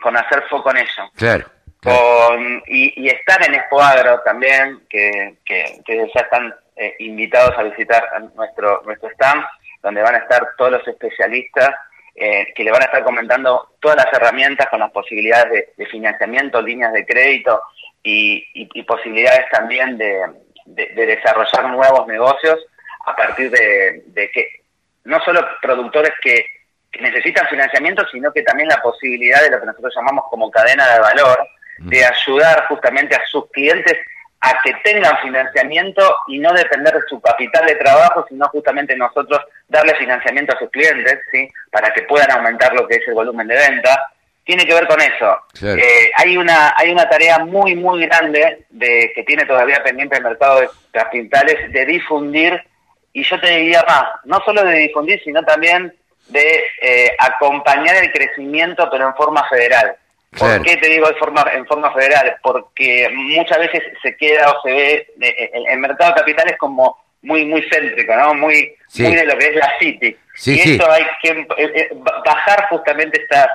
con 0.00 0.16
hacer 0.16 0.44
foco 0.48 0.70
en 0.70 0.76
eso. 0.78 1.02
Claro. 1.16 1.46
Con, 1.82 2.62
y, 2.68 3.08
estar 3.08 3.44
en 3.46 3.54
Expo 3.54 3.80
Agro 3.80 4.20
también, 4.24 4.82
que, 4.88 5.34
que, 5.44 5.82
ya 6.14 6.20
están 6.20 6.54
eh, 6.76 6.94
invitados 7.00 7.58
a 7.58 7.64
visitar 7.64 8.04
nuestro, 8.36 8.82
nuestro 8.84 9.10
stand, 9.10 9.44
donde 9.82 10.02
van 10.02 10.14
a 10.14 10.18
estar 10.18 10.46
todos 10.56 10.70
los 10.70 10.88
especialistas 10.88 11.70
eh, 12.14 12.52
que 12.54 12.62
le 12.62 12.70
van 12.70 12.82
a 12.82 12.86
estar 12.86 13.02
comentando 13.02 13.74
todas 13.80 13.96
las 13.96 14.12
herramientas 14.12 14.68
con 14.68 14.78
las 14.80 14.92
posibilidades 14.92 15.70
de, 15.76 15.86
financiamiento, 15.86 16.62
líneas 16.62 16.92
de 16.92 17.04
crédito 17.04 17.62
y, 18.02 18.44
y, 18.54 18.82
posibilidades 18.84 19.48
también 19.50 19.98
de, 19.98 20.24
de 20.66 21.06
desarrollar 21.06 21.68
nuevos 21.68 22.06
negocios 22.06 22.64
a 23.06 23.14
partir 23.14 23.50
de, 23.50 24.30
que 24.32 24.62
no 25.04 25.20
solo 25.20 25.46
productores 25.62 26.12
que, 26.20 26.44
necesitan 26.98 27.46
financiamiento, 27.48 28.06
sino 28.10 28.32
que 28.32 28.40
también 28.40 28.70
la 28.70 28.80
posibilidad 28.80 29.42
de 29.42 29.50
lo 29.50 29.60
que 29.60 29.66
nosotros 29.66 29.92
llamamos 29.94 30.24
como 30.30 30.50
cadena 30.50 30.94
de 30.94 31.00
valor, 31.00 31.46
de 31.78 32.02
ayudar 32.02 32.66
justamente 32.68 33.14
a 33.14 33.26
sus 33.26 33.50
clientes 33.50 33.98
a 34.40 34.54
que 34.62 34.72
tengan 34.82 35.18
financiamiento 35.18 36.16
y 36.28 36.38
no 36.38 36.54
depender 36.54 36.94
de 36.94 37.02
su 37.06 37.20
capital 37.20 37.66
de 37.66 37.74
trabajo, 37.74 38.24
sino 38.30 38.48
justamente 38.48 38.96
nosotros 38.96 39.42
darle 39.68 39.94
financiamiento 39.96 40.54
a 40.54 40.58
sus 40.58 40.70
clientes, 40.70 41.18
¿sí? 41.30 41.50
para 41.70 41.92
que 41.92 42.02
puedan 42.02 42.30
aumentar 42.30 42.72
lo 42.74 42.88
que 42.88 42.96
es 42.96 43.08
el 43.08 43.14
volumen 43.14 43.46
de 43.46 43.56
venta. 43.56 44.06
Tiene 44.44 44.64
que 44.64 44.72
ver 44.72 44.86
con 44.86 45.00
eso. 45.00 45.38
Eh, 45.62 46.10
hay 46.16 46.38
una 46.38 46.72
hay 46.78 46.92
una 46.92 47.06
tarea 47.10 47.40
muy, 47.40 47.74
muy 47.74 48.06
grande 48.06 48.64
de 48.70 49.12
que 49.14 49.22
tiene 49.24 49.44
todavía 49.44 49.82
pendiente 49.82 50.16
el 50.16 50.24
mercado 50.24 50.60
de 50.60 50.68
capitales 50.92 51.70
de 51.72 51.84
difundir 51.84 52.62
y 53.16 53.22
yo 53.22 53.40
te 53.40 53.48
diría 53.48 53.82
más, 53.88 54.04
no 54.24 54.38
solo 54.44 54.62
de 54.62 54.76
difundir, 54.76 55.18
sino 55.24 55.42
también 55.42 55.90
de 56.28 56.62
eh, 56.82 57.10
acompañar 57.18 57.96
el 57.96 58.12
crecimiento, 58.12 58.90
pero 58.90 59.08
en 59.08 59.14
forma 59.14 59.48
federal. 59.48 59.96
¿Por 60.38 60.60
qué 60.60 60.76
te 60.76 60.90
digo 60.90 61.08
en 61.08 61.16
forma, 61.16 61.46
en 61.54 61.64
forma 61.64 61.90
federal? 61.94 62.36
Porque 62.42 63.08
muchas 63.14 63.56
veces 63.56 63.84
se 64.02 64.14
queda 64.18 64.50
o 64.50 64.60
se 64.60 64.70
ve, 64.70 65.06
el, 65.66 65.78
mercado 65.78 66.10
de 66.10 66.20
capitales 66.20 66.58
como 66.58 66.98
muy 67.22 67.46
muy 67.46 67.62
céntrico, 67.70 68.14
¿no? 68.14 68.34
Muy, 68.34 68.74
muy 68.98 69.14
de 69.14 69.24
lo 69.24 69.38
que 69.38 69.46
es 69.46 69.56
la 69.56 69.72
City. 69.78 70.14
y 70.44 70.72
esto 70.72 70.90
hay 70.90 71.06
que 71.22 71.30
eh, 71.30 71.46
eh, 71.56 71.88
bajar 72.22 72.68
justamente 72.68 73.22
estas, 73.22 73.48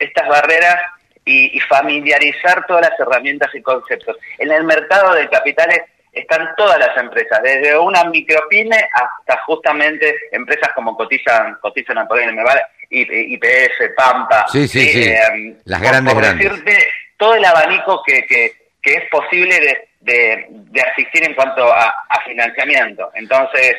estas 0.00 0.28
barreras 0.28 0.82
y, 1.24 1.60
familiarizar 1.60 2.66
todas 2.66 2.88
las 2.90 2.98
herramientas 2.98 3.54
y 3.54 3.62
conceptos. 3.62 4.16
En 4.38 4.50
el 4.50 4.64
mercado 4.64 5.14
de 5.14 5.28
capitales 5.28 5.82
están 6.16 6.48
todas 6.56 6.78
las 6.78 6.96
empresas, 6.96 7.42
desde 7.42 7.78
una 7.78 8.04
micropyme 8.04 8.88
hasta 8.92 9.42
justamente 9.42 10.16
empresas 10.32 10.70
como 10.74 10.96
cotizan, 10.96 11.56
cotizan 11.60 11.98
a 11.98 12.08
poder, 12.08 12.32
me 12.32 12.42
vale, 12.42 12.62
IPS, 12.88 13.90
Pampa. 13.94 14.46
Sí, 14.48 14.66
sí, 14.66 14.88
sí. 14.88 15.08
Eh, 15.10 15.56
las 15.64 15.80
grandes, 15.80 16.16
Decirte 16.16 16.86
todo 17.18 17.34
el 17.34 17.44
abanico 17.44 18.02
que, 18.06 18.24
que, 18.26 18.52
es 18.82 19.10
posible 19.10 19.86
de, 20.00 20.46
de, 20.48 20.80
asistir 20.80 21.24
en 21.24 21.34
cuanto 21.34 21.70
a, 21.70 21.92
financiamiento. 22.24 23.10
Entonces, 23.14 23.76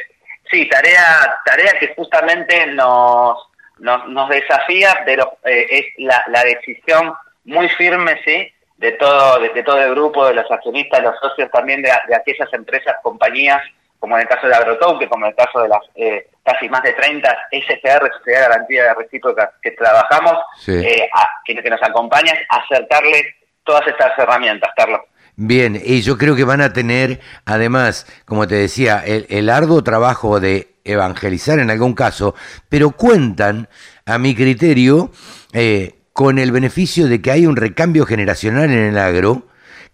sí, 0.52 0.68
tarea, 0.70 1.40
tarea 1.44 1.74
que 1.80 1.94
justamente 1.96 2.68
nos, 2.68 3.38
nos, 3.80 4.30
desafía, 4.30 5.02
pero 5.06 5.38
eh, 5.44 5.66
es 5.70 5.86
la, 5.98 6.24
la 6.28 6.44
decisión 6.44 7.14
muy 7.46 7.68
firme, 7.70 8.20
sí, 8.26 8.54
de 8.78 8.92
todo, 8.94 9.40
de, 9.40 9.64
todo 9.64 9.82
el 9.82 9.92
grupo, 9.92 10.28
de 10.28 10.36
los 10.36 10.50
accionistas, 10.50 11.02
los 11.02 11.16
socios 11.20 11.50
también 11.52 11.82
de, 11.82 11.92
aquellas 11.92 12.52
empresas, 12.54 12.96
compañías, 13.02 13.62
como 14.00 14.16
en 14.16 14.22
el 14.22 14.28
caso 14.28 14.48
de 14.48 14.56
Agrotoque, 14.56 15.10
como 15.10 15.26
en 15.26 15.32
el 15.32 15.36
caso 15.36 15.62
de 15.62 15.70
las 15.70 15.80
eh, 15.96 16.28
casi 16.44 16.70
más 16.70 16.84
de 16.84 16.94
30 16.94 17.30
SGR, 17.52 18.12
Sociedad 18.18 18.42
de 18.42 18.48
Garantía 18.50 18.84
de 18.84 18.94
Recíproca, 18.94 19.52
que 19.62 19.72
trabajamos, 19.72 20.38
eh, 20.68 21.10
a, 21.14 21.28
que, 21.44 21.56
nos 21.56 21.82
acompañan, 21.82 22.38
a 22.50 22.58
acercarle 22.58 23.36
todas 23.64 23.88
estas 23.88 24.18
herramientas, 24.18 24.70
Carlos. 24.76 25.02
Bien, 25.36 25.80
y 25.84 26.02
yo 26.02 26.18
creo 26.18 26.36
que 26.36 26.44
van 26.44 26.62
a 26.62 26.74
tener, 26.74 27.20
además, 27.46 28.08
como 28.26 28.48
te 28.48 28.56
decía, 28.56 29.04
el, 29.06 29.26
el 29.30 29.50
arduo 29.50 29.84
trabajo 29.84 30.40
de 30.40 30.78
evangelizar 30.84 31.60
en 31.60 31.70
algún 31.70 31.94
caso, 31.94 32.34
pero 32.70 32.92
cuentan, 32.92 33.68
a 34.06 34.18
mi 34.18 34.34
criterio, 34.34 35.12
eh, 35.54 35.97
con 36.18 36.40
el 36.40 36.52
beneficio 36.52 37.08
de 37.08 37.22
que 37.22 37.30
hay 37.30 37.46
un 37.46 37.56
recambio 37.56 38.04
generacional 38.04 38.72
en 38.72 38.80
el 38.80 38.98
agro 38.98 39.46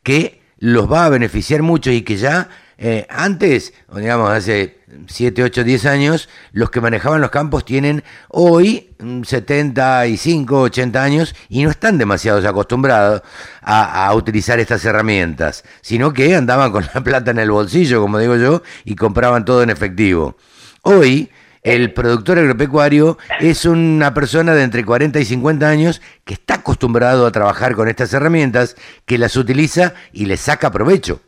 que 0.03 0.41
los 0.57 0.89
va 0.89 1.03
a 1.03 1.09
beneficiar 1.09 1.63
mucho 1.63 1.91
y 1.91 2.03
que 2.03 2.15
ya 2.15 2.47
eh, 2.77 3.05
antes, 3.09 3.73
digamos 3.93 4.31
hace 4.31 4.77
7, 5.05 5.43
8, 5.43 5.65
10 5.65 5.85
años, 5.85 6.29
los 6.53 6.71
que 6.71 6.79
manejaban 6.79 7.19
los 7.19 7.29
campos 7.29 7.65
tienen 7.65 8.05
hoy 8.29 8.95
75, 9.25 10.61
80 10.61 11.03
años 11.03 11.35
y 11.49 11.61
no 11.61 11.69
están 11.69 11.97
demasiado 11.97 12.47
acostumbrados 12.47 13.21
a, 13.61 14.05
a, 14.05 14.15
utilizar 14.15 14.61
estas 14.61 14.85
herramientas, 14.85 15.65
sino 15.81 16.13
que 16.13 16.33
andaban 16.37 16.71
con 16.71 16.87
la 16.93 17.01
plata 17.03 17.31
en 17.31 17.39
el 17.39 17.51
bolsillo, 17.51 17.99
como 17.99 18.17
digo 18.17 18.37
yo, 18.37 18.63
y 18.85 18.95
compraban 18.95 19.43
todo 19.43 19.61
en 19.61 19.71
efectivo. 19.71 20.37
Hoy 20.83 21.29
el 21.63 21.93
productor 21.93 22.39
agropecuario 22.39 23.17
es 23.39 23.65
una 23.65 24.13
persona 24.13 24.53
de 24.53 24.63
entre 24.63 24.85
40 24.85 25.19
y 25.19 25.25
50 25.25 25.67
años 25.67 26.01
que 26.25 26.33
está 26.33 26.55
acostumbrado 26.55 27.25
a 27.25 27.31
trabajar 27.31 27.73
con 27.75 27.87
estas 27.87 28.13
herramientas, 28.13 28.75
que 29.05 29.17
las 29.17 29.35
utiliza 29.35 29.93
y 30.11 30.25
le 30.25 30.37
saca 30.37 30.71
provecho. 30.71 31.21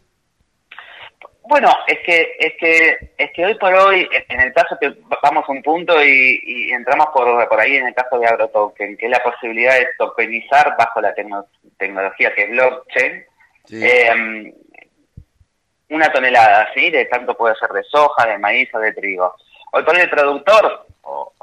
Bueno, 1.48 1.70
es 1.86 2.00
que 2.04 2.36
es 2.39 2.54
que 2.60 3.13
es 3.18 3.32
que 3.34 3.46
hoy 3.46 3.54
por 3.56 3.72
hoy, 3.72 4.10
en 4.30 4.39
el 4.39 4.51
caso 4.51 4.75
que 4.82 4.96
vamos 5.22 5.46
a 5.48 5.51
un 5.51 5.62
punto 5.62 6.04
y, 6.04 6.72
entramos 6.72 7.08
por, 7.13 7.48
por 7.48 7.60
ahí 7.60 7.77
en 7.77 7.88
el 7.88 7.94
caso 7.94 8.18
de 8.18 8.25
AgroToken, 8.25 8.98
que 8.98 9.06
es 9.06 9.12
la 9.12 9.22
posibilidad 9.22 9.75
de 9.75 9.88
tokenizar 9.98 10.75
bajo 10.75 11.01
la 11.01 11.13
tecnología 11.13 12.34
que 12.34 12.44
es 12.44 12.50
blockchain, 12.50 13.25
em, 13.70 14.54
una 15.89 16.12
tonelada, 16.12 16.68
¿sí? 16.74 16.89
De 16.89 17.06
tanto 17.06 17.38
puede 17.38 17.56
ser 17.56 17.70
de 17.70 17.84
soja, 17.84 18.25
de 18.25 18.39
maíz 18.39 18.74
o 18.74 18.80
de 18.80 18.94
trigo. 18.94 19.36
Hoy 19.72 19.84
por 19.84 19.98
el 19.98 20.10
productor 20.10 20.88
o, 21.01 21.34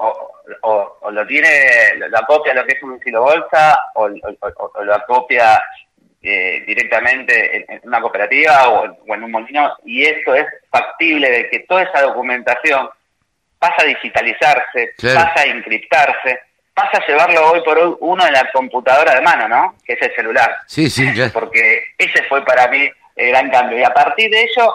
o, 0.61 1.11
lo 1.11 1.27
tiene, 1.27 1.95
lo, 1.97 2.17
acopia 2.17 2.53
lo 2.53 2.65
que 2.65 2.73
es 2.73 2.83
un 2.83 2.99
kilo 2.99 3.21
bolsa 3.21 3.77
o, 3.95 4.07
lo 4.09 4.95
acopia 4.95 5.61
eh, 6.21 6.63
directamente 6.65 7.65
en, 7.69 7.81
una 7.83 8.01
cooperativa 8.01 8.69
o, 8.69 8.85
en 9.13 9.23
un 9.23 9.31
molino 9.31 9.75
y 9.85 10.03
esto 10.03 10.33
es 10.35 10.45
factible 10.69 11.29
de 11.29 11.49
que 11.49 11.59
toda 11.59 11.83
esa 11.83 12.01
documentación 12.01 12.89
pasa 13.59 13.75
a 13.79 13.85
digitalizarse, 13.85 14.93
pasa 14.97 15.41
a 15.41 15.45
encriptarse, 15.45 16.39
pasa 16.73 16.97
a 16.97 17.07
llevarlo 17.07 17.51
hoy 17.51 17.61
por 17.63 17.77
hoy 17.77 17.95
uno 18.01 18.25
en 18.25 18.33
la 18.33 18.49
computadora 18.51 19.15
de 19.15 19.21
mano, 19.21 19.47
¿no? 19.47 19.75
Que 19.85 19.93
es 19.93 20.01
el 20.01 20.15
celular. 20.15 20.57
Sí, 20.67 20.89
sí, 20.89 21.05
Porque 21.31 21.83
ese 21.97 22.23
fue 22.23 22.43
para 22.43 22.67
mí 22.67 22.89
el 23.15 23.29
gran 23.29 23.49
cambio. 23.49 23.79
Y 23.79 23.83
a 23.83 23.93
partir 23.93 24.29
de 24.29 24.41
ello, 24.41 24.73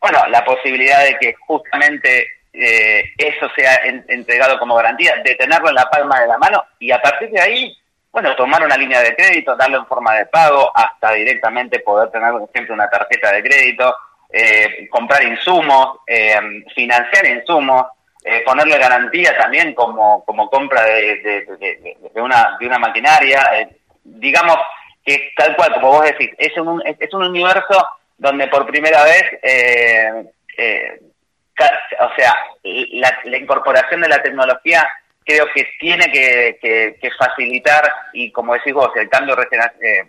bueno, 0.00 0.26
la 0.28 0.44
posibilidad 0.44 1.04
de 1.04 1.18
que 1.18 1.34
justamente 1.46 2.26
eh, 2.52 3.04
eso 3.16 3.48
sea 3.56 3.80
entregado 3.84 4.58
como 4.58 4.74
garantía, 4.74 5.14
de 5.24 5.34
tenerlo 5.34 5.68
en 5.68 5.74
la 5.74 5.88
palma 5.90 6.20
de 6.20 6.26
la 6.26 6.38
mano 6.38 6.64
y 6.78 6.90
a 6.90 7.00
partir 7.00 7.30
de 7.30 7.40
ahí, 7.40 7.76
bueno, 8.10 8.34
tomar 8.36 8.62
una 8.62 8.76
línea 8.76 9.00
de 9.00 9.16
crédito, 9.16 9.56
darlo 9.56 9.78
en 9.78 9.86
forma 9.86 10.14
de 10.16 10.26
pago, 10.26 10.70
hasta 10.74 11.12
directamente 11.12 11.80
poder 11.80 12.10
tener, 12.10 12.32
siempre 12.52 12.74
una 12.74 12.90
tarjeta 12.90 13.32
de 13.32 13.42
crédito, 13.42 13.96
eh, 14.30 14.88
comprar 14.90 15.22
insumos, 15.24 15.98
eh, 16.06 16.38
financiar 16.74 17.26
insumos, 17.26 17.86
ponerle 18.46 18.78
garantía 18.78 19.36
también 19.36 19.74
como, 19.74 20.24
como 20.24 20.48
compra 20.48 20.84
de, 20.84 21.48
de, 22.14 22.20
una, 22.20 22.56
de 22.60 22.66
una 22.66 22.78
maquinaria. 22.78 23.68
digamos 24.04 24.58
que 25.04 25.32
tal 25.36 25.56
cual, 25.56 25.72
como 25.74 25.88
vos 25.88 26.04
decís, 26.04 26.30
es 26.38 26.56
un, 26.56 26.80
es 26.86 27.12
un 27.12 27.24
universo 27.24 27.84
donde 28.16 28.46
por 28.46 28.64
primera 28.66 29.02
vez 29.02 29.24
eh, 29.42 31.00
o 32.00 32.14
sea, 32.16 32.34
la, 32.64 33.36
incorporación 33.36 34.00
de 34.00 34.08
la 34.08 34.22
tecnología 34.22 34.88
creo 35.24 35.46
que 35.54 35.68
tiene 35.78 36.10
que, 36.10 37.10
facilitar 37.18 37.92
y 38.12 38.30
como 38.32 38.54
decís 38.54 38.72
vos, 38.72 38.90
el 38.96 39.08
cambio 39.08 39.36
eh, 39.40 40.04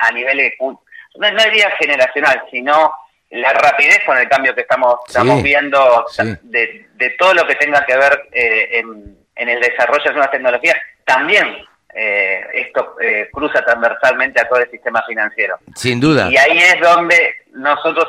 a, 0.00 0.12
nivel, 0.12 0.38
de, 0.38 0.56
no, 0.58 1.44
diría 1.44 1.70
generacional, 1.78 2.42
sino 2.50 2.94
la 3.30 3.52
rapidez 3.52 4.00
con 4.06 4.16
el 4.16 4.28
cambio 4.28 4.54
que 4.54 4.62
estamos, 4.62 5.00
estamos 5.06 5.42
viendo 5.42 6.06
de, 6.42 7.10
todo 7.18 7.34
lo 7.34 7.46
que 7.46 7.56
tenga 7.56 7.84
que 7.84 7.96
ver 7.96 8.28
eh, 8.32 8.82
en, 9.34 9.48
el 9.48 9.60
desarrollo 9.60 10.04
de 10.04 10.12
nuevas 10.12 10.30
tecnologías, 10.30 10.76
también 11.04 11.58
eh, 11.94 12.46
esto 12.54 12.96
cruza 13.32 13.62
transversalmente 13.64 14.40
a 14.40 14.48
todo 14.48 14.60
el 14.60 14.70
sistema 14.70 15.02
financiero. 15.06 15.58
Sin 15.74 16.00
duda. 16.00 16.28
Y 16.30 16.36
ahí 16.36 16.58
es 16.58 16.80
donde 16.80 17.34
nosotros 17.52 18.06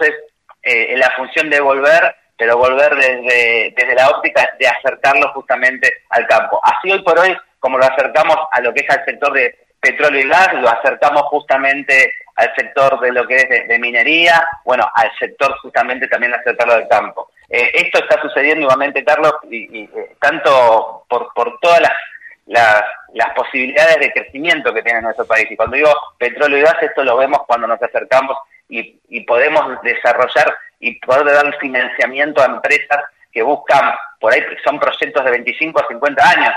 es 0.62 1.00
la 1.00 1.12
función 1.12 1.50
de 1.50 1.62
volver 1.62 2.16
pero 2.38 2.58
volver 2.58 2.96
desde, 2.96 3.74
desde 3.76 3.96
la 3.96 4.10
óptica 4.10 4.50
de 4.60 4.68
acercarlo 4.68 5.32
justamente 5.34 6.04
al 6.10 6.28
campo. 6.28 6.60
Así 6.64 6.92
hoy 6.92 7.02
por 7.02 7.18
hoy, 7.20 7.36
como 7.60 7.78
lo 7.78 7.86
acercamos 7.86 8.38
a 8.52 8.62
lo 8.62 8.74
que 8.74 8.82
es 8.82 8.90
al 8.90 9.04
sector 9.06 9.34
de 9.34 9.56
petróleo 9.80 10.22
y 10.22 10.30
gas, 10.30 10.54
lo 10.54 10.70
acercamos 10.70 11.24
justamente 11.24 12.14
al 12.36 12.54
sector 12.56 13.00
de 13.00 13.12
lo 13.12 13.26
que 13.26 13.36
es 13.36 13.68
de, 13.68 13.80
minería, 13.80 14.48
bueno, 14.64 14.88
al 14.94 15.12
sector 15.18 15.58
justamente 15.60 16.08
también 16.08 16.34
acercarlo 16.34 16.76
del 16.76 16.88
campo. 16.88 17.32
Eh, 17.50 17.72
esto 17.74 18.00
está 18.00 18.22
sucediendo 18.22 18.62
igualmente, 18.62 19.04
Carlos, 19.04 19.34
y, 19.50 19.84
eh, 19.84 20.16
tanto 20.20 21.06
por, 21.10 21.34
por 21.34 21.60
todas 21.60 21.82
las, 21.82 22.84
las, 23.14 23.34
posibilidades 23.36 23.98
de 24.00 24.12
crecimiento 24.12 24.72
que 24.74 24.84
tiene 24.84 25.02
nuestro 25.02 25.26
país. 25.26 25.50
Y 25.50 25.56
cuando 25.56 25.78
digo 25.78 25.92
petróleo 26.20 26.60
y 26.60 26.62
gas, 26.62 26.78
esto 26.82 27.04
lo 27.04 27.18
vemos 27.18 27.42
cuando 27.48 27.66
nos 27.66 27.82
acercamos 27.82 28.38
y, 28.70 29.00
y 29.10 29.22
podemos 29.22 29.82
desarrollar 29.82 30.56
y 30.88 30.96
poder 31.00 31.26
dar 31.26 31.58
financiamiento 31.60 32.42
a 32.42 32.46
empresas 32.46 33.00
que 33.32 33.44
buscan, 33.44 33.94
por 34.20 34.34
ahí 34.34 34.42
son 34.64 34.80
proyectos 34.80 35.24
de 35.24 35.32
25 35.32 35.80
a 35.80 35.88
50 35.88 36.30
años, 36.30 36.54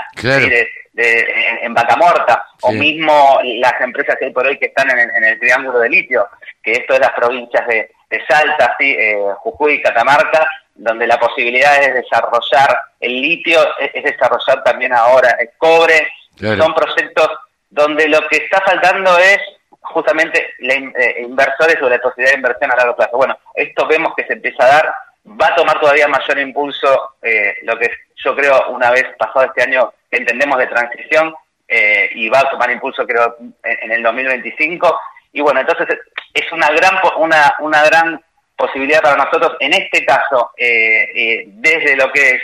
en, 0.93 1.73
vaca 1.73 1.95
morta, 1.95 2.43
o 2.61 2.71
mismo 2.71 3.39
las 3.43 3.79
empresas 3.81 4.15
que 4.17 4.25
hay 4.25 4.31
por 4.31 4.47
hoy 4.47 4.57
que 4.57 4.67
están 4.67 4.89
en, 4.89 5.23
el 5.23 5.39
triángulo 5.39 5.79
de 5.79 5.89
litio, 5.89 6.27
que 6.63 6.73
esto 6.73 6.93
es 6.93 6.99
las 6.99 7.11
provincias 7.11 7.67
de, 7.67 7.91
Salta, 8.27 8.75
¿sí? 8.77 8.93
eh, 8.99 9.15
Jujuy 9.37 9.75
y 9.75 9.81
Catamarca, 9.81 10.45
donde 10.75 11.07
la 11.07 11.17
posibilidad 11.17 11.81
es 11.81 11.93
desarrollar 11.93 12.77
el 12.99 13.21
litio, 13.21 13.59
es, 13.79 14.03
desarrollar 14.03 14.63
también 14.63 14.93
ahora 14.93 15.37
el 15.39 15.51
cobre, 15.57 16.11
son 16.57 16.73
proyectos 16.73 17.29
donde 17.69 18.09
lo 18.09 18.27
que 18.27 18.37
está 18.37 18.61
faltando 18.65 19.17
es 19.17 19.39
justamente 19.81 20.55
la, 20.59 20.73
eh, 20.73 21.21
inversores 21.21 21.81
o 21.81 21.89
la 21.89 21.99
posibilidad 21.99 22.31
de 22.31 22.37
inversión 22.37 22.71
a 22.71 22.75
largo 22.75 22.95
plazo. 22.95 23.17
Bueno, 23.17 23.37
esto 23.61 23.87
vemos 23.87 24.13
que 24.15 24.25
se 24.25 24.33
empieza 24.33 24.63
a 24.63 24.67
dar, 24.67 24.93
va 25.39 25.47
a 25.47 25.55
tomar 25.55 25.79
todavía 25.79 26.07
mayor 26.07 26.39
impulso 26.39 27.15
eh, 27.21 27.55
lo 27.63 27.77
que 27.77 27.89
yo 28.23 28.35
creo 28.35 28.69
una 28.69 28.91
vez 28.91 29.05
pasado 29.17 29.45
este 29.45 29.63
año 29.63 29.93
que 30.09 30.17
entendemos 30.17 30.57
de 30.57 30.67
transición 30.67 31.33
eh, 31.67 32.09
y 32.13 32.29
va 32.29 32.39
a 32.39 32.49
tomar 32.49 32.71
impulso 32.71 33.05
creo 33.05 33.37
en, 33.63 33.91
el 33.91 34.03
2025 34.03 34.99
y 35.33 35.41
bueno 35.41 35.61
entonces 35.61 35.87
es 36.33 36.51
una 36.51 36.69
gran 36.71 36.95
una 37.17 37.55
una 37.59 37.83
gran 37.85 38.21
posibilidad 38.61 39.01
para 39.01 39.15
nosotros, 39.15 39.57
en 39.59 39.73
este 39.73 40.05
caso, 40.05 40.51
eh, 40.55 41.45
desde 41.47 41.95
lo 41.95 42.11
que 42.11 42.29
es 42.29 42.41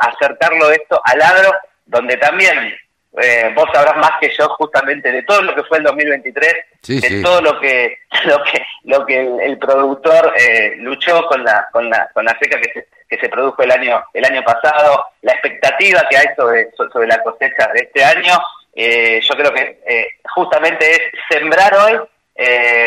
acercarlo 0.00 0.70
esto 0.70 1.00
al 1.04 1.20
agro, 1.20 1.52
donde 1.84 2.16
también 2.16 2.74
eh, 3.20 3.52
vos 3.54 3.68
sabrás 3.74 3.96
más 3.96 4.12
que 4.20 4.30
yo 4.30 4.48
justamente 4.50 5.12
de 5.12 5.22
todo 5.24 5.42
lo 5.42 5.54
que 5.54 5.64
fue 5.64 5.78
el 5.78 5.84
2023, 5.84 6.54
de 6.88 7.22
todo 7.22 7.40
lo 7.42 7.60
que 7.60 7.98
lo 8.24 8.42
que 8.42 8.64
lo 8.84 9.04
que 9.04 9.20
el, 9.20 9.58
productor 9.58 10.32
eh, 10.38 10.74
luchó 10.78 11.26
con 11.26 11.44
la 11.44 11.68
con 11.72 11.90
la 11.90 12.08
con 12.14 12.24
la 12.24 12.36
seca 12.40 12.58
que 12.58 12.72
se, 12.72 12.88
que 13.08 13.18
se 13.18 13.28
produjo 13.28 13.62
el 13.62 13.70
año 13.70 14.02
el 14.14 14.24
año 14.24 14.42
pasado, 14.42 15.06
la 15.20 15.32
expectativa 15.32 16.06
que 16.08 16.16
hay 16.16 16.26
sobre 16.36 16.70
sobre 16.72 17.06
la 17.06 17.22
cosecha 17.22 17.70
de 17.74 17.80
este 17.80 18.02
año. 18.02 18.38
Eh, 18.74 19.20
yo 19.20 19.34
creo 19.34 19.52
que 19.52 20.16
justamente 20.34 20.90
es 20.90 21.00
sembrar 21.28 21.74
hoy 21.74 22.00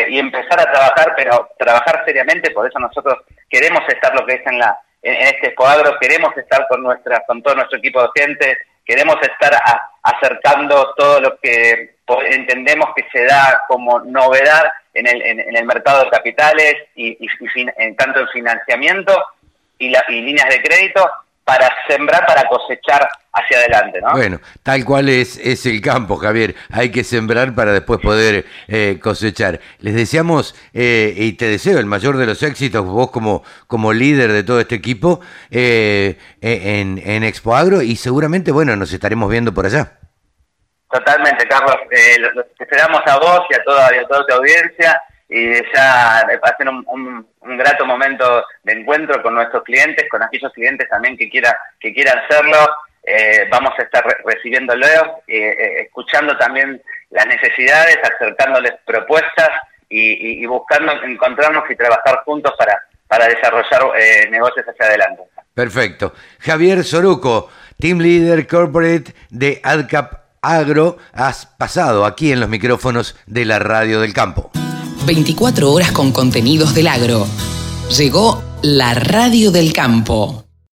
y 0.10 0.18
empezar 0.18 0.60
a 0.60 0.72
trabajar, 0.72 1.14
pero 1.16 1.50
trabajar 1.60 2.02
seriamente. 2.04 2.50
Por 2.50 2.68
eso 2.68 2.80
nosotros 2.80 3.20
queremos 3.48 3.88
estar 3.88 4.14
lo 4.16 4.26
que 4.26 4.34
es 4.34 4.48
en 4.48 4.58
la 4.58 4.80
en, 5.04 5.16
este 5.28 5.50
Expoagro, 5.50 6.00
queremos 6.02 6.36
estar 6.36 6.66
con 6.68 6.82
nuestra 6.82 7.24
con 7.28 7.44
todo 7.44 7.54
nuestro 7.54 7.78
equipo 7.78 8.02
de 8.02 8.10
gente 8.16 8.58
queremos 8.86 9.18
estar 9.22 9.52
acercando 10.04 10.94
todo 10.96 11.20
lo 11.20 11.40
que 11.40 11.96
entendemos 12.30 12.90
que 12.96 13.06
se 13.12 13.26
da 13.26 13.62
como 13.68 14.00
novedad 14.02 14.72
en 14.94 15.08
el, 15.08 15.22
en, 15.22 15.56
el 15.56 15.66
mercado 15.66 16.06
de 16.06 16.10
capitales 16.12 16.76
y, 16.96 17.18
en, 17.56 17.96
tanto 17.96 18.22
en 18.22 18.28
financiamiento 18.30 19.14
y, 19.80 19.90
la, 19.90 20.06
y 20.08 20.22
líneas 20.22 20.50
de 20.50 20.62
crédito 20.62 21.10
para 21.46 21.70
sembrar, 21.88 22.26
para 22.26 22.48
cosechar 22.50 23.08
hacia 23.32 23.60
adelante, 23.60 24.02
¿no? 24.02 24.14
Bueno, 24.14 24.40
tal 24.64 24.84
cual 24.84 25.10
es, 25.10 25.38
es 25.38 25.68
el 25.68 25.80
campo, 25.80 26.18
Javier. 26.18 26.56
Hay 26.72 26.92
que 26.92 27.04
sembrar 27.04 27.54
para 27.54 27.72
después 27.72 28.00
poder 28.02 28.46
eh, 28.68 29.00
cosechar. 29.02 29.60
Les 29.80 29.94
deseamos, 29.94 30.56
eh, 30.74 31.14
y 31.16 31.34
te 31.34 31.46
deseo 31.46 31.78
el 31.78 31.86
mayor 31.86 32.18
de 32.18 32.26
los 32.26 32.42
éxitos, 32.42 32.84
vos 32.84 33.12
como, 33.12 33.44
como 33.68 33.94
líder 33.94 34.32
de 34.32 34.44
todo 34.44 34.60
este 34.60 34.74
equipo, 34.74 35.22
eh, 35.52 36.18
en, 36.42 37.00
en 37.06 37.24
Expo 37.24 37.56
Agro, 37.56 37.84
y 37.84 37.96
seguramente, 37.96 38.52
bueno, 38.52 38.76
nos 38.76 38.92
estaremos 38.92 39.30
viendo 39.30 39.54
por 39.54 39.68
allá. 39.68 40.00
Totalmente, 40.90 41.48
Carlos. 41.48 41.76
los 42.34 42.46
esperamos 42.60 43.02
a 43.06 43.18
vos 43.20 43.42
y 43.52 43.56
a 43.56 43.64
toda, 43.64 43.96
y 43.96 44.00
a 44.00 44.08
toda 44.08 44.26
tu 44.26 44.34
audiencia 44.34 45.00
y 45.28 45.54
ya 45.74 46.20
hacer 46.20 46.70
un, 46.70 46.84
un, 46.88 47.28
un, 47.42 47.58
grato 47.58 47.86
momento 47.86 48.46
de 48.64 48.74
encuentro 48.74 49.22
con 49.24 49.34
nuestros 49.34 49.64
clientes, 49.64 50.06
con 50.10 50.22
aquellos 50.22 50.54
clientes 50.54 50.88
también 50.88 51.18
que 51.18 51.30
quiera 51.30 51.58
que 51.80 51.94
quieran 51.94 52.20
hacerlo. 52.20 52.58
Eh, 53.04 53.48
vamos 53.52 53.74
a 53.78 53.84
estar 53.84 54.04
recibiéndolos, 54.24 55.04
eh, 55.28 55.38
eh, 55.38 55.82
escuchando 55.82 56.38
también 56.38 56.82
las 57.12 57.28
necesidades, 57.28 57.98
acercándoles 58.04 58.74
propuestas 58.86 59.50
y, 59.90 60.44
y, 60.44 60.46
buscando 60.48 60.92
encontrarnos 61.04 61.70
y 61.70 61.76
trabajar 61.76 62.24
juntos 62.26 62.54
para, 62.58 62.80
para 63.08 63.28
desarrollar 63.28 63.82
eh, 63.98 64.28
negocios 64.30 64.66
hacia 64.68 64.88
adelante. 64.88 65.24
Perfecto. 65.54 66.14
Javier 66.40 66.84
Soruco, 66.84 67.50
Team 67.80 68.00
Leader 68.00 68.48
Corporate 68.48 69.14
de 69.30 69.62
AdCap 69.64 70.26
Agro, 70.42 70.98
has 71.14 71.46
pasado 71.46 72.06
aquí 72.06 72.32
en 72.32 72.40
los 72.40 72.50
micrófonos 72.50 73.16
de 73.26 73.46
la 73.46 73.60
Radio 73.60 74.02
del 74.02 74.14
Campo. 74.14 74.52
24 75.06 75.72
horas 75.72 75.92
con 75.92 76.12
contenidos 76.12 76.74
del 76.74 76.88
agro. 76.88 77.28
Llegó 77.96 78.44
la 78.62 78.94
radio 78.94 79.52
del 79.52 79.74
campo. 79.74 80.45